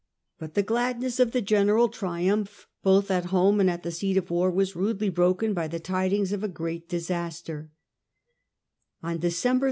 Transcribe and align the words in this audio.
But 0.39 0.55
the 0.55 0.63
gladness 0.63 1.19
of 1.19 1.31
the 1.31 1.43
general 1.43 1.87
triumph, 1.87 2.67
both 2.81 3.11
at 3.11 3.25
home 3.25 3.59
and 3.59 3.69
at 3.69 3.83
the 3.83 3.91
seat 3.91 4.17
of 4.17 4.31
war, 4.31 4.49
was 4.49 4.75
rudely 4.75 5.09
broken 5.09 5.53
by 5.53 5.67
the 5.67 5.79
tidings 5.79 6.31
of 6.33 6.43
a 6.43 6.47
great 6.47 6.89
disaster. 6.89 7.69